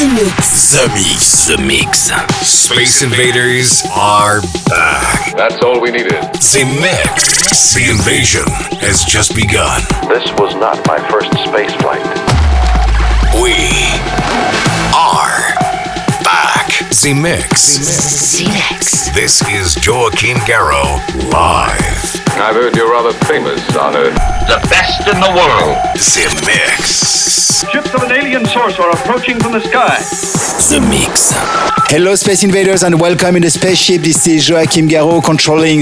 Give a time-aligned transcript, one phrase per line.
[0.00, 0.72] The Mix.
[0.72, 1.46] The Mix.
[1.46, 2.10] The Mix.
[2.40, 5.36] Space Invaders are back.
[5.36, 6.12] That's all we needed.
[6.40, 7.74] The Mix.
[7.74, 8.48] The invasion
[8.80, 9.82] has just begun.
[10.08, 12.00] This was not my first space flight.
[13.44, 13.60] We
[16.90, 17.02] back.
[17.02, 18.38] The Mix.
[18.38, 19.10] The Mix.
[19.10, 21.00] This is Joachim Garraud
[21.32, 22.20] live.
[22.36, 24.14] I've heard you're rather famous on Earth.
[24.14, 25.76] The best in the world.
[25.94, 27.60] The Mix.
[27.70, 29.98] Ships of an alien source are approaching from the sky.
[30.70, 31.32] The Mix.
[31.90, 34.02] Hello, Space Invaders, and welcome in the spaceship.
[34.02, 35.80] This is Joachim Garraud controlling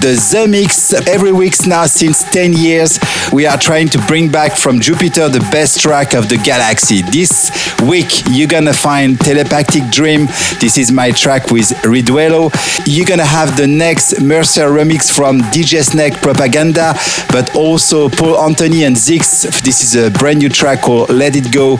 [0.00, 0.92] the The Mix.
[1.08, 2.98] Every week now, since 10 years,
[3.32, 7.02] we are trying to bring back from Jupiter the best track of the galaxy.
[7.02, 7.50] This
[7.82, 10.26] week, you're gonna find Telepathic Dream.
[10.60, 12.52] This is my track with Riduelo.
[12.86, 16.94] You're gonna have the next Mercer remix from DJ Snake Propaganda,
[17.30, 19.42] but also Paul Anthony and Zix.
[19.62, 21.78] This is a brand new track called Let It Go.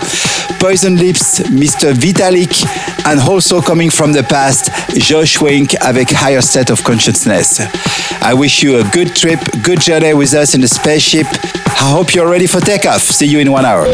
[0.60, 1.92] Poison Lips, Mr.
[1.92, 2.64] Vitalik,
[3.06, 7.60] and also coming from the past, Josh Wink avec Higher State of Consciousness.
[8.22, 11.26] I wish you a good trip, good journey with us in the spaceship.
[11.84, 13.02] I hope you're ready for takeoff.
[13.02, 13.84] See you in one hour.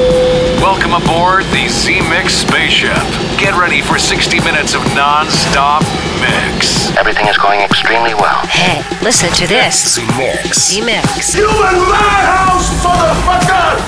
[0.60, 3.02] Welcome aboard the Z Mix spaceship.
[3.40, 5.80] Get ready for 60 minutes of non-stop
[6.20, 6.94] mix.
[6.94, 8.44] Everything is going extremely well.
[8.46, 9.96] Hey, listen to this.
[9.96, 10.68] The Mix.
[10.68, 11.32] The Mix.
[11.32, 13.80] Human madhouse, motherfucker!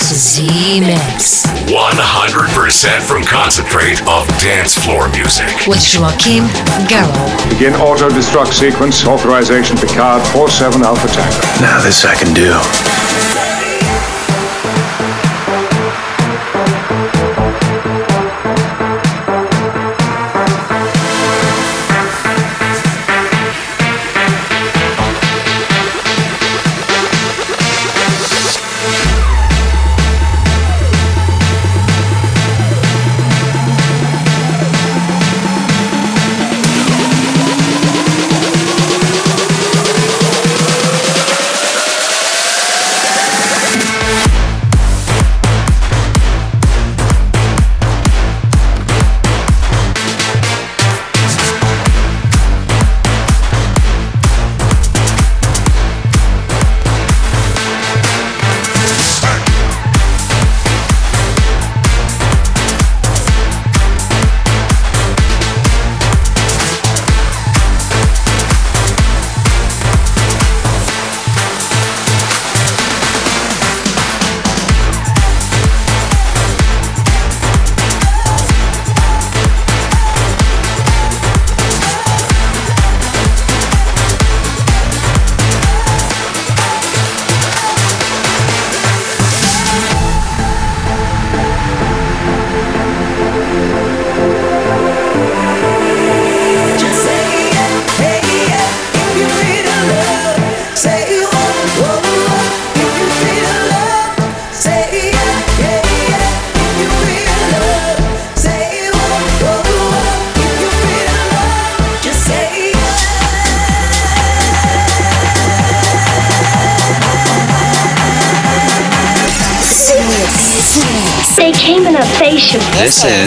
[0.00, 1.44] The Mix.
[1.68, 5.68] 100% from concentrate of dance floor music.
[5.68, 6.48] With Joachim
[6.88, 7.50] Garraud.
[7.50, 9.04] Begin auto-destruct sequence.
[9.04, 11.60] Authorization Picard 47 Alpha Tango.
[11.60, 13.33] Now this I can do.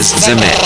[0.10, 0.57] This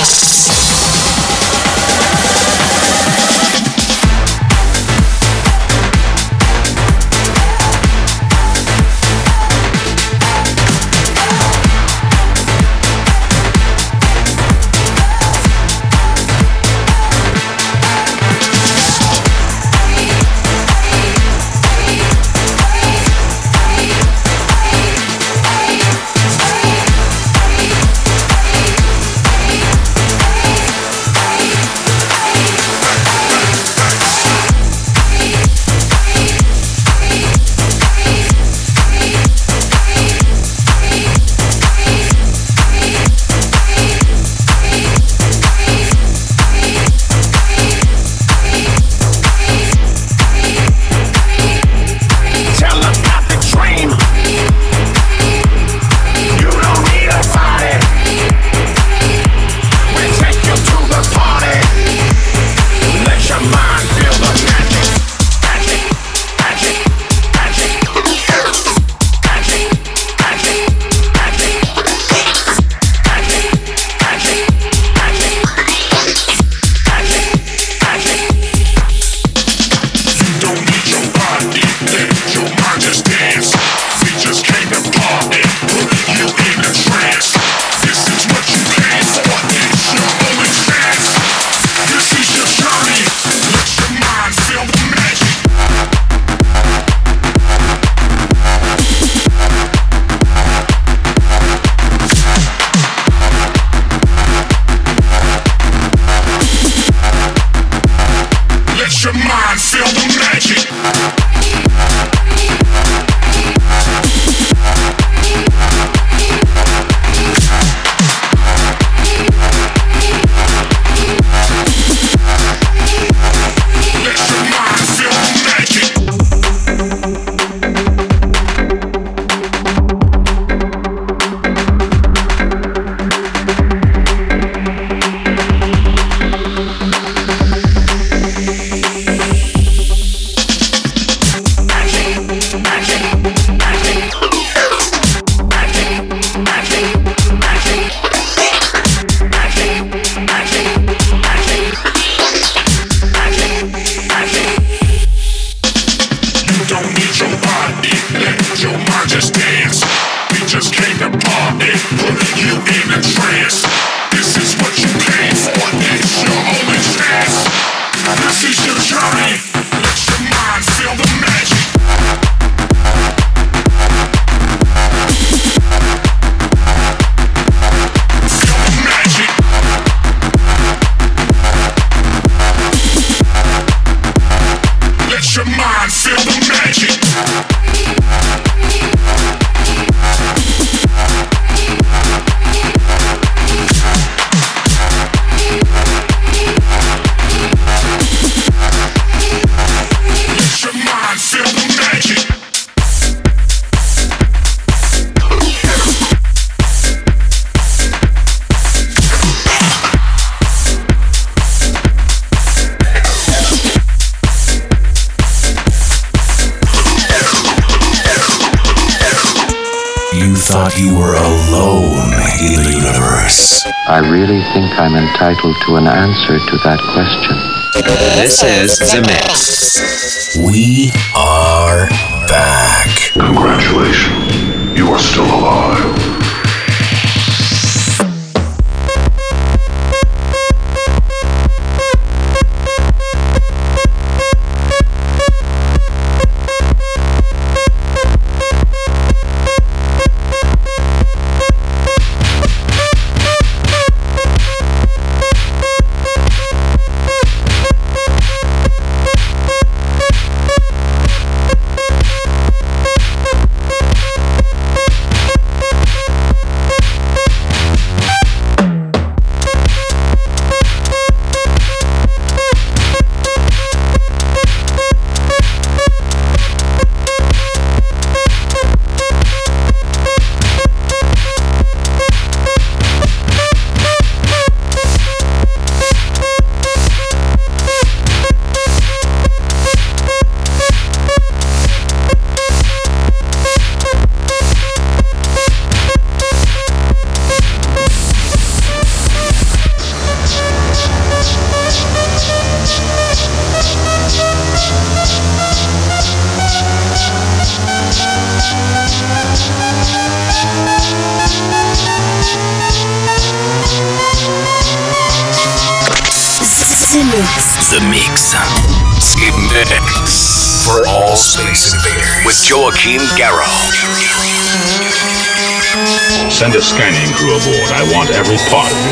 [228.44, 230.38] is the mix.
[230.38, 231.88] We are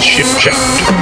[0.02, 0.99] ship Chapter.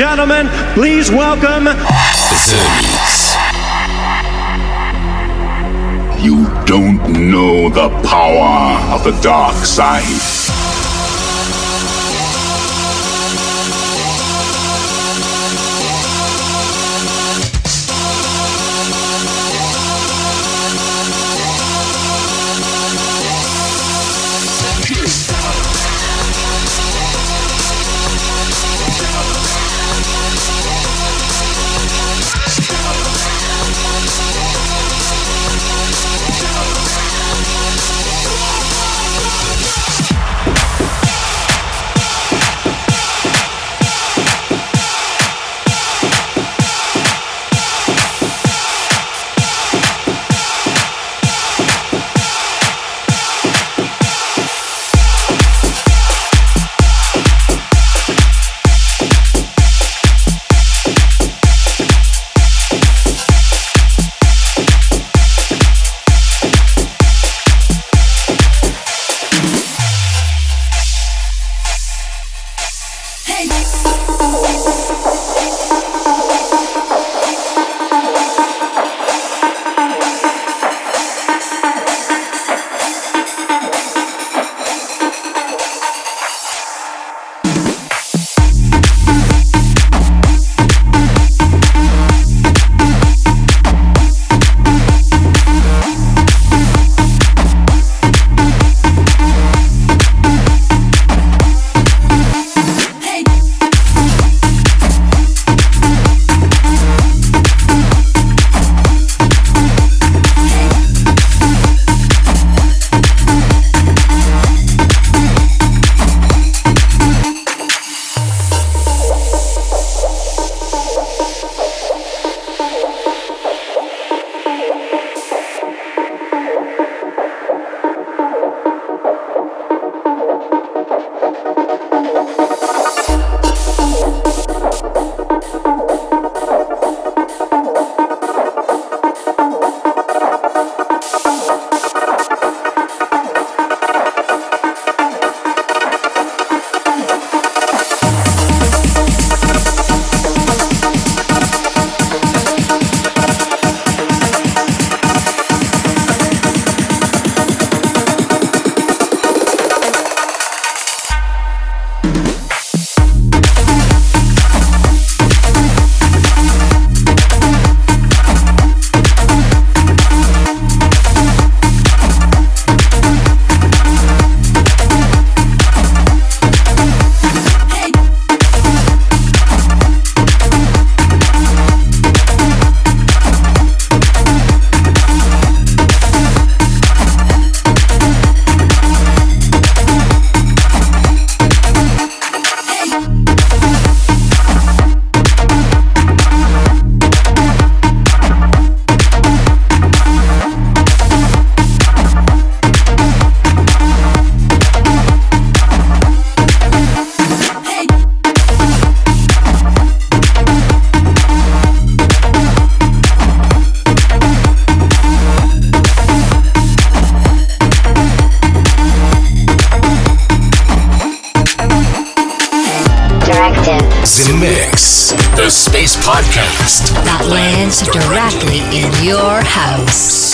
[0.00, 1.74] gentlemen, please welcome The
[2.80, 3.34] Mix.
[6.24, 10.39] You don't know the power of the dark side.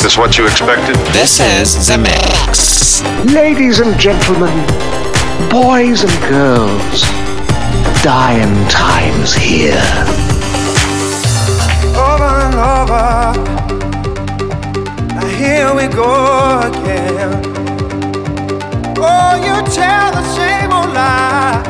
[0.06, 0.94] this what you expected?
[1.12, 3.02] This is The Mix.
[3.34, 4.54] Ladies and gentlemen,
[5.50, 7.00] boys and girls,
[8.04, 9.82] dying times here.
[11.98, 13.08] Over and over,
[15.12, 17.42] now here we go again.
[18.98, 21.64] Oh, you tell the same old lie,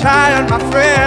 [0.00, 1.03] Tired, my friend.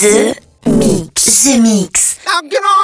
[0.00, 1.44] The Mix.
[1.44, 2.24] The Mix.
[2.24, 2.79] Now get on!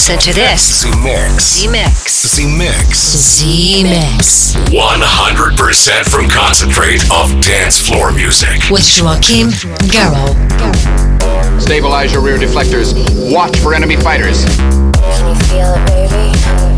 [0.00, 0.80] listen to this.
[0.80, 1.44] Z-Mix.
[1.44, 2.26] Z-Mix.
[2.26, 2.98] Z-Mix.
[2.98, 4.54] Z-Mix.
[4.54, 8.70] 100% from concentrate of dance floor music.
[8.70, 9.48] With Joachim
[9.92, 10.40] Garraud.
[11.60, 12.94] Stabilize your rear deflectors.
[13.30, 14.46] Watch for enemy fighters.
[14.46, 16.69] Can you feel it, baby?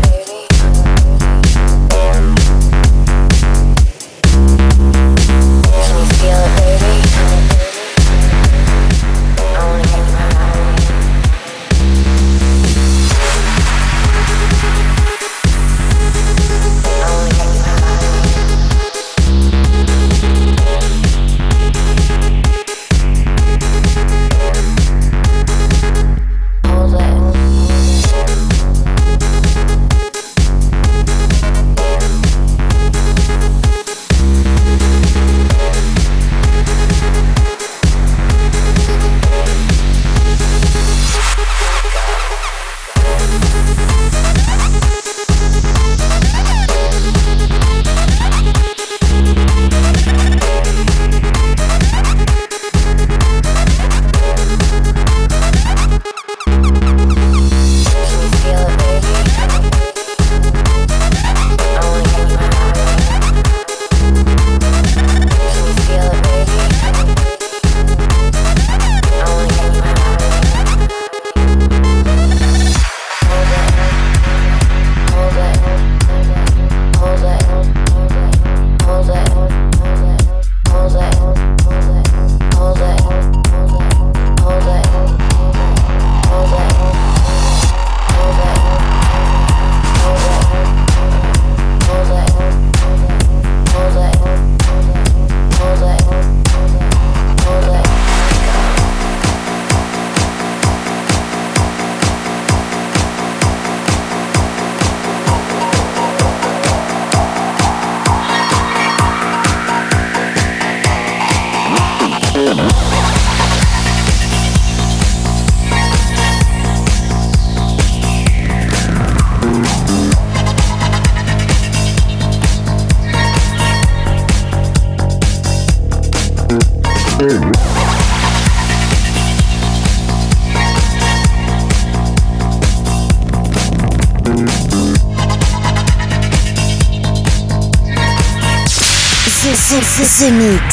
[140.23, 140.72] The Mix.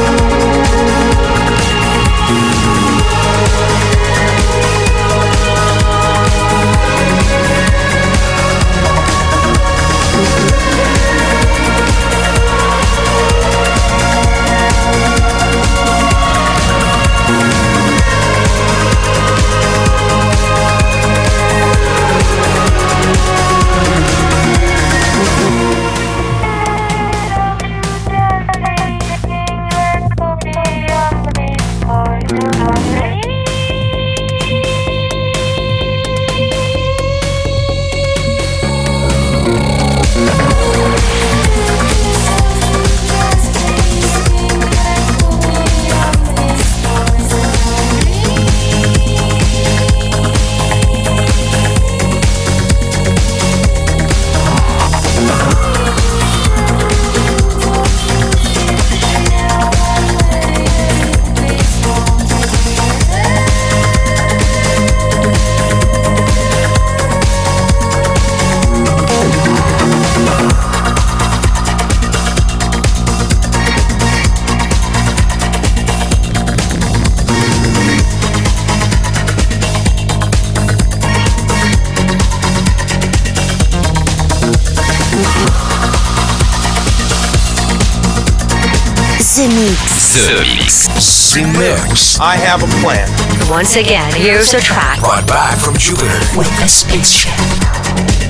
[90.11, 91.33] The Mix.
[91.33, 92.19] The Mix.
[92.19, 93.07] I have a plan.
[93.49, 96.19] Once again, here's a track Brought back from Jupiter.
[96.37, 97.31] with a spaceship.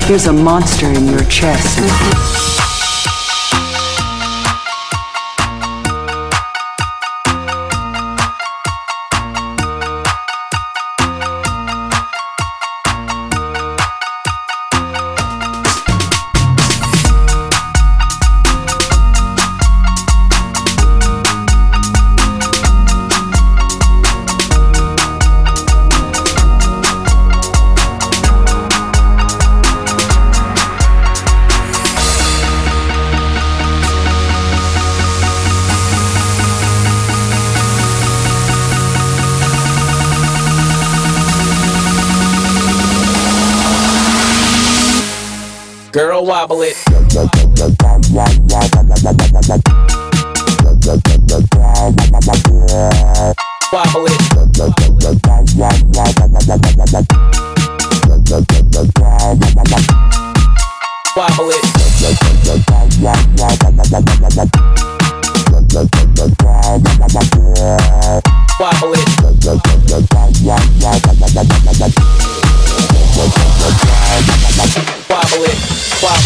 [0.05, 1.79] Here's a monster in your chest.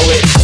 [0.06, 0.35] poet.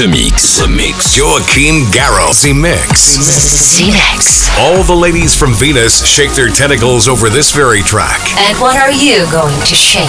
[0.00, 0.58] The Mix.
[0.58, 1.14] The Mix.
[1.14, 2.32] Joachim Garraud.
[2.42, 3.76] The Mix.
[3.76, 4.48] The Mix.
[4.58, 8.18] All the ladies from Venus shake their tentacles over this very track.
[8.38, 10.08] And what are you going to shake?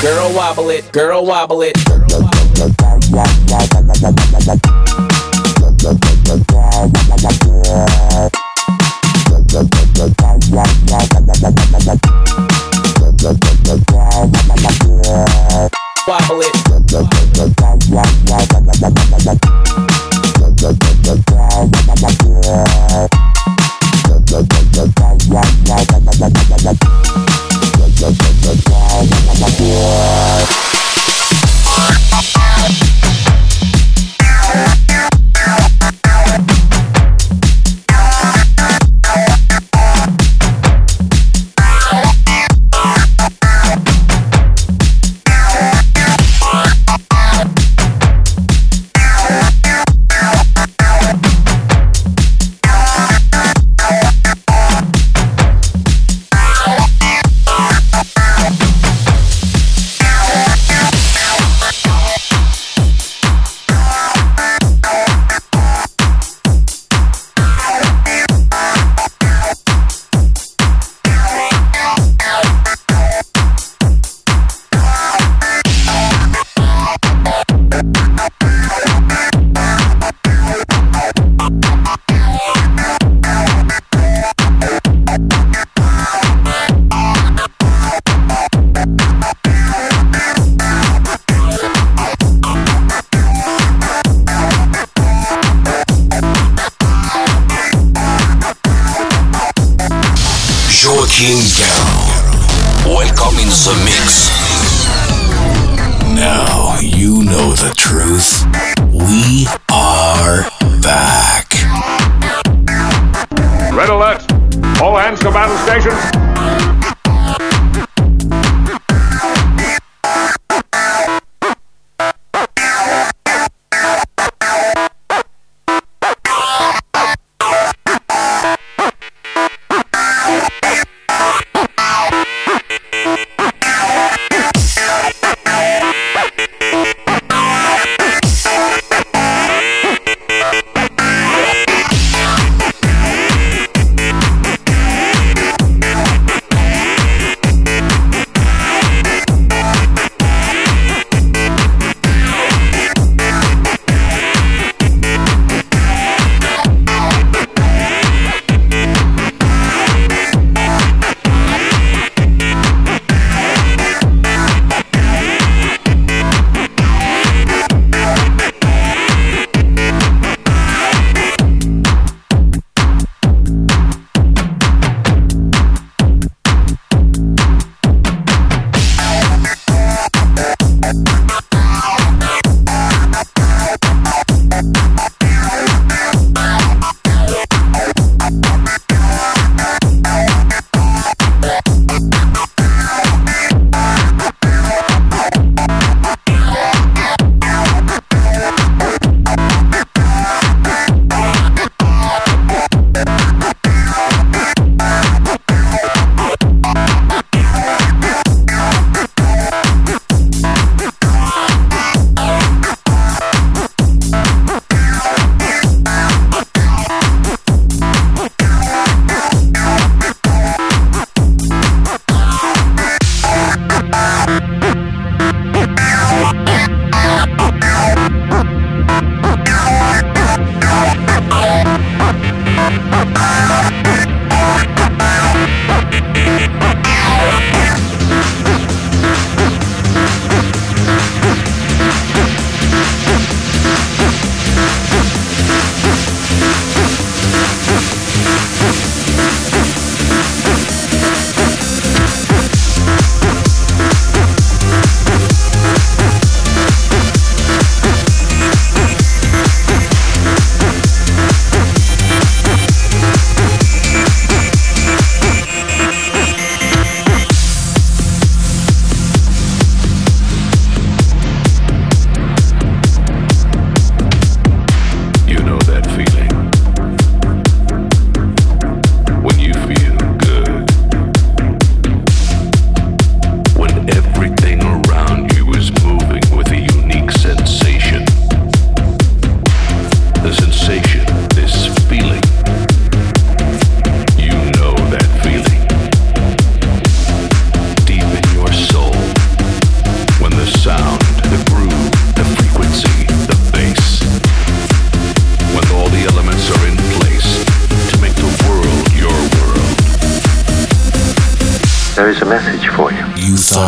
[0.00, 1.76] Girl wobble it, girl wobble it.
[1.88, 2.28] Wobble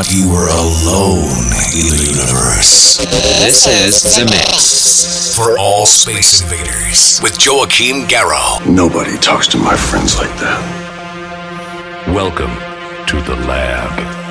[0.03, 2.97] thought you were alone in the universe.
[3.45, 5.37] This is The Mix.
[5.37, 8.67] For all space invaders with Joachim Garraud.
[8.67, 12.07] Nobody talks to my friends like that.
[12.15, 12.55] Welcome
[13.09, 14.30] to the lab.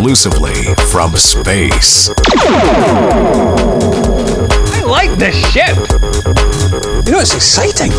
[0.00, 2.08] Exclusively from space.
[4.72, 5.76] I like this ship.
[7.04, 7.92] You know, it's exciting.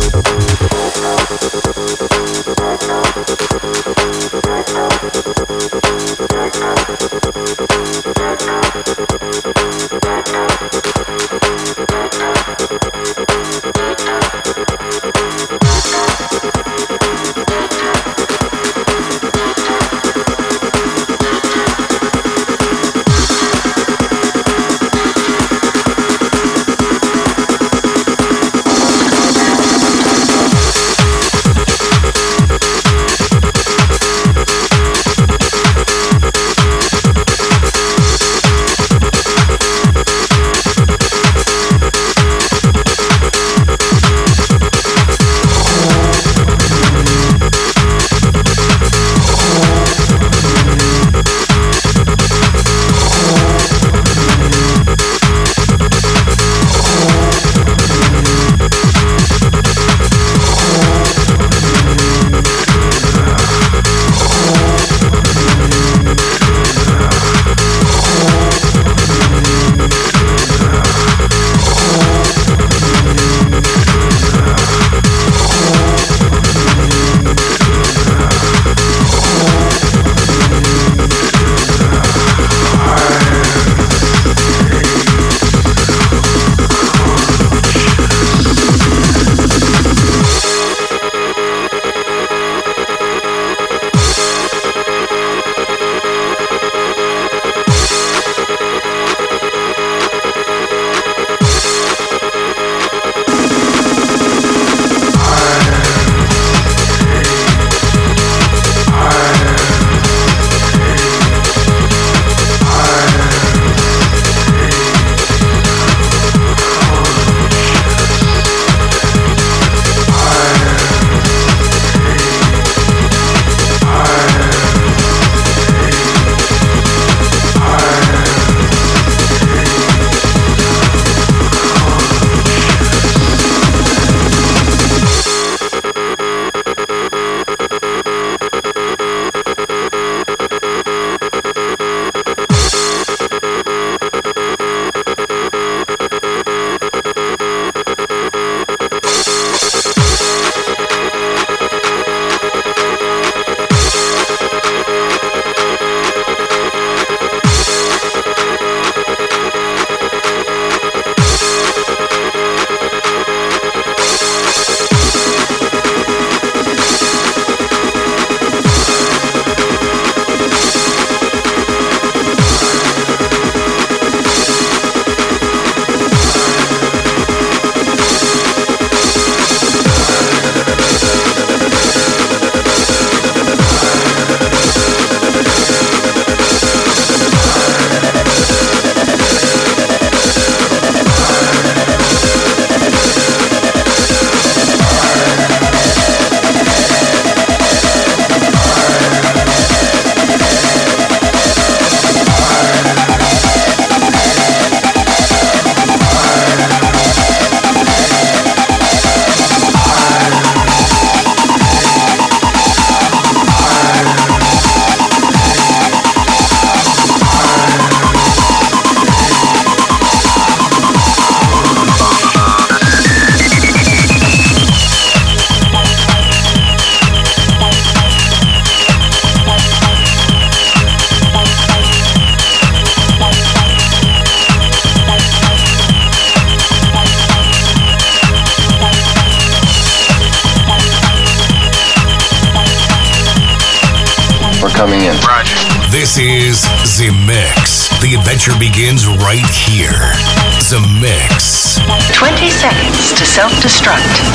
[253.82, 254.31] To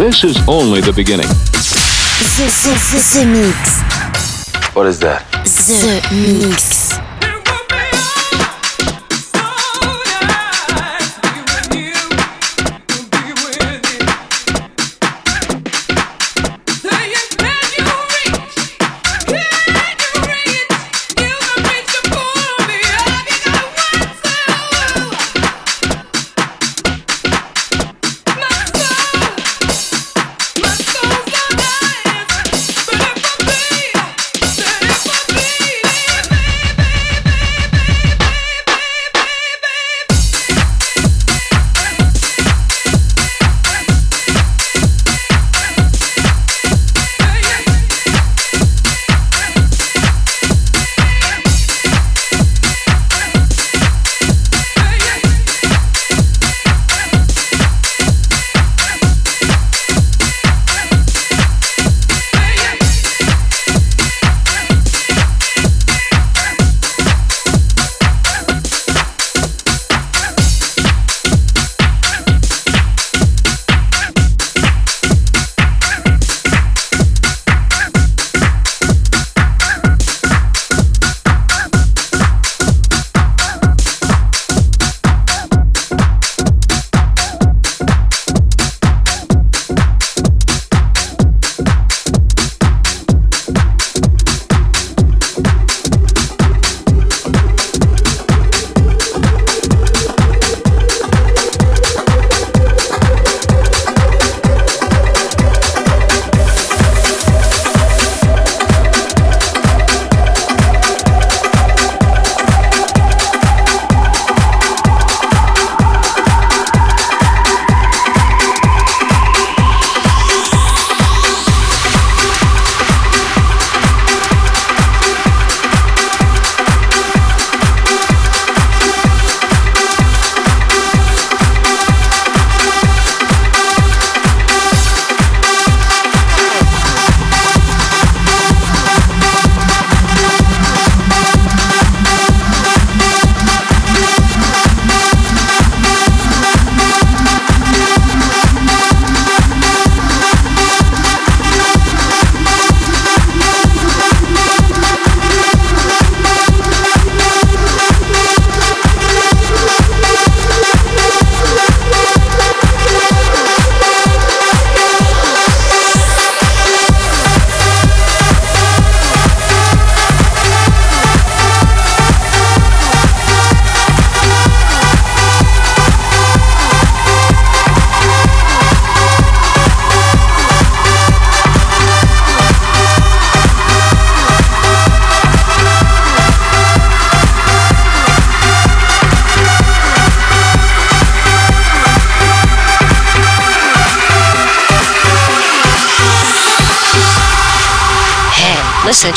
[0.00, 1.28] This is only the beginning.
[1.28, 4.74] The, the, the, the mix.
[4.74, 5.30] What is that?
[5.44, 6.79] The mix.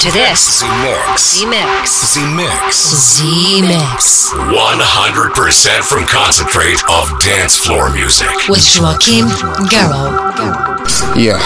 [0.03, 0.61] To this.
[0.61, 1.15] Zemixx.
[1.15, 2.03] Zemixx.
[2.11, 2.91] Zemixx.
[3.15, 4.33] Zemixx.
[4.51, 8.27] 100% from concentrate of dance floor music.
[8.49, 9.27] With Joachim
[9.71, 11.15] Garraud.
[11.15, 11.39] Yeah,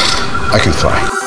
[0.52, 1.27] I can fly.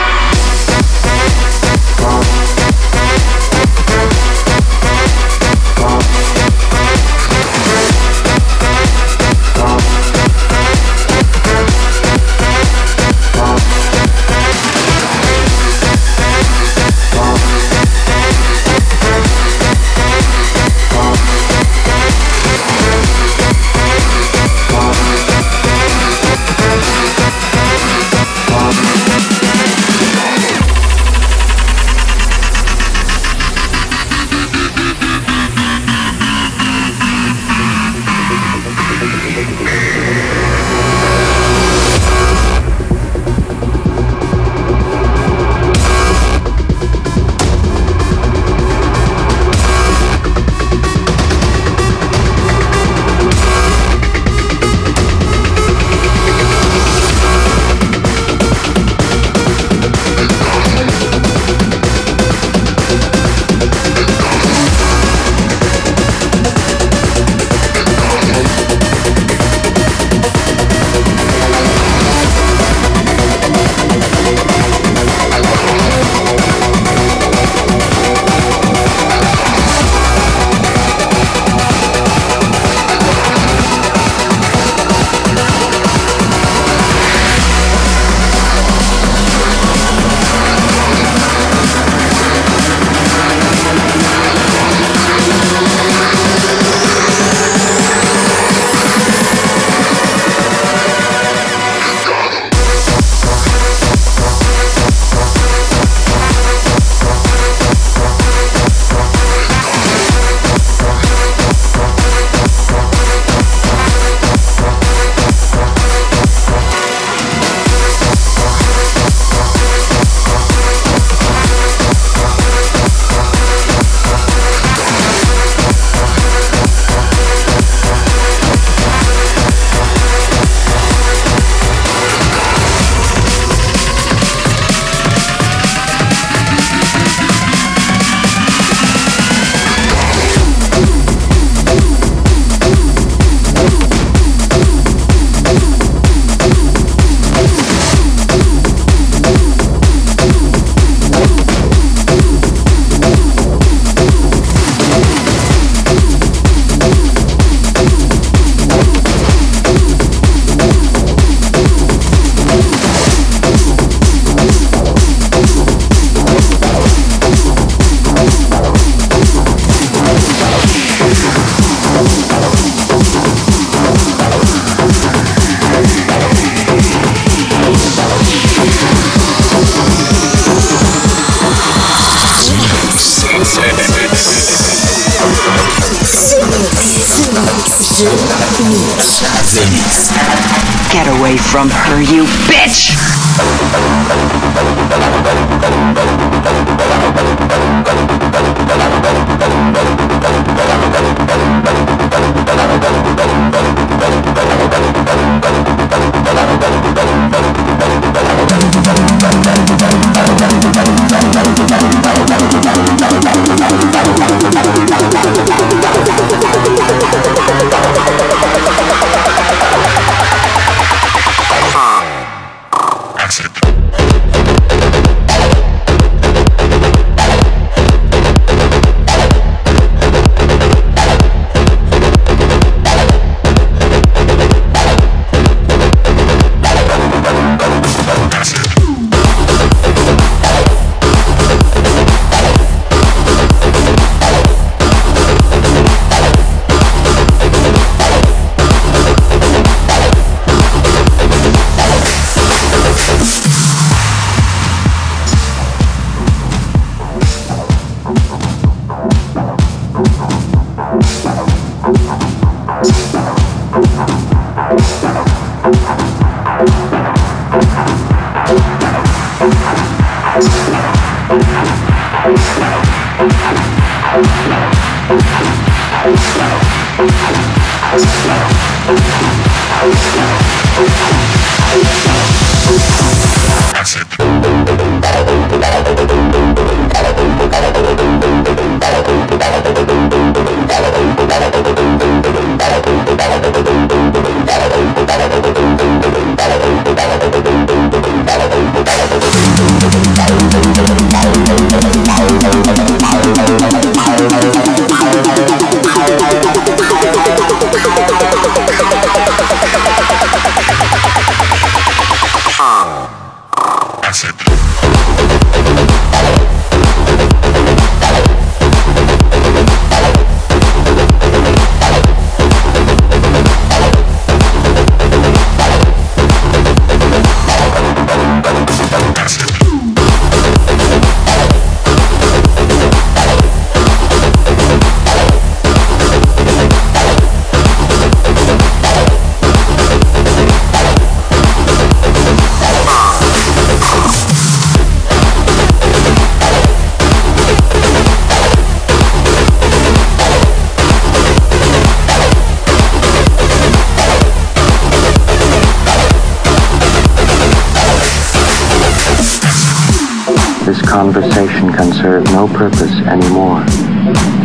[362.01, 363.63] Serve no purpose anymore.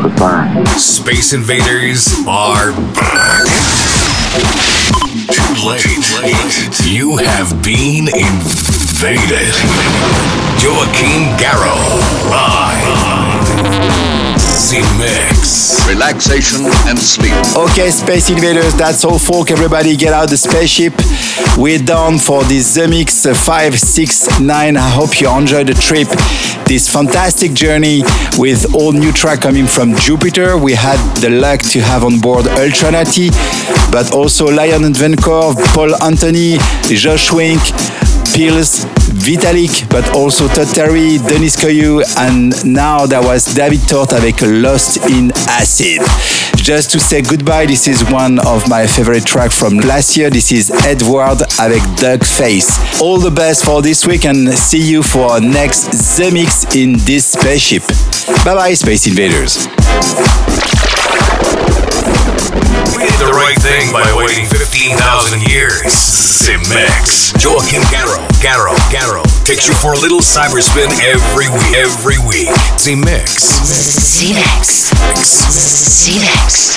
[0.03, 0.63] Goodbye.
[0.77, 3.47] Space Invaders are back.
[5.33, 6.85] Too late.
[6.85, 9.55] You have been invaded.
[10.61, 14.16] Joachim Garraud, live.
[14.57, 15.87] Zemixx.
[15.87, 17.35] Relaxation and sleep.
[17.55, 19.51] Okay, Space Invaders, that's all folk.
[19.51, 20.95] Everybody get out the spaceship.
[21.59, 24.77] We're done for this The Mix 569.
[24.77, 26.09] I hope you enjoyed the trip.
[26.65, 28.03] This fantastic journey
[28.39, 30.57] with all new track coming from Jupiter.
[30.57, 33.31] We had the luck to have on board Ultra Naté,
[33.93, 37.61] but also Lion and Venkor, Paul Anthony, Josh Wink,
[38.37, 38.85] Pills,
[39.25, 44.99] Vitalik, but also Todd Terry, Denis Koyu, and now there was David Tort avec Lost
[45.09, 46.03] in Acid.
[46.57, 50.29] Just to say goodbye, this is one of my favorite tracks from last year.
[50.29, 52.69] This is Edward avec Duck Face.
[53.01, 57.25] All the best for this week and see you for next The Mix in this
[57.33, 57.85] spaceship.
[58.45, 59.67] Bye bye, Space Invaders.
[62.95, 65.83] We did the right thing by waiting 15,000 years.
[66.47, 67.35] Zemixx.
[67.43, 71.77] Joachim Garraud, Garraud, Garraud takes you for a little cyberspin every week.
[71.77, 72.49] Every week.
[72.79, 73.67] Zemixx.
[73.67, 74.95] Zemixx.
[76.07, 76.77] Zemixx.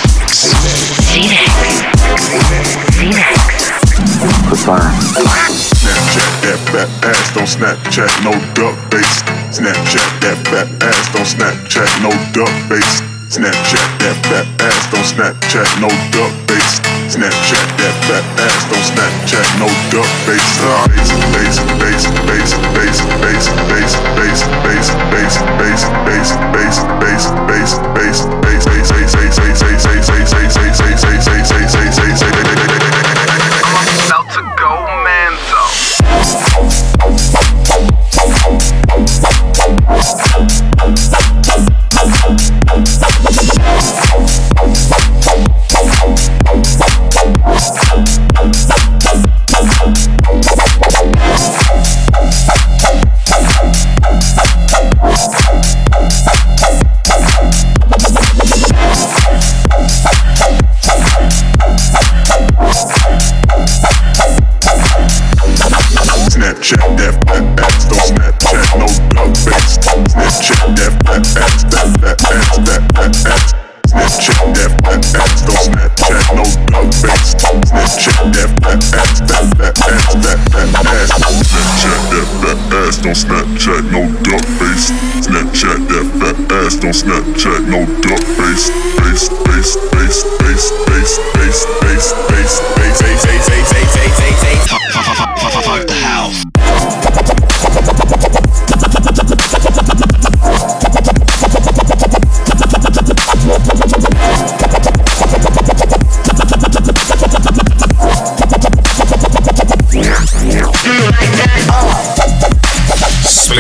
[3.00, 3.50] Z-Mix.
[4.50, 4.90] Goodbye.
[5.80, 9.22] Snapchat that fat ass, don't Snapchat no duck face.
[9.56, 13.19] Snapchat that fat ass, don't Snapchat no duck face.
[13.30, 16.82] Snapchat that fat ass, don't Snapchat no duck face.
[17.14, 20.58] Snapchat that fat ass, don't Snapchat no duck face.
[20.90, 26.59] Face, face, face, face, face, face, face, face, face, face, face, face, face,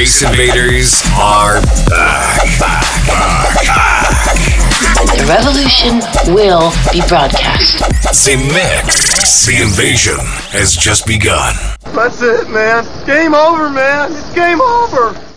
[0.10, 2.42] Space Invaders are back.
[2.60, 4.38] back, back, back.
[5.16, 6.02] The revolution
[6.34, 7.78] will be broadcast.
[8.26, 10.18] The mix, the invasion
[10.50, 11.54] has just begun.
[11.94, 12.86] That's it, man.
[13.06, 14.12] Game over, man.
[14.12, 15.29] It's game over.